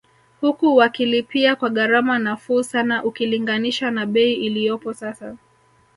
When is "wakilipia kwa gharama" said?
0.75-2.19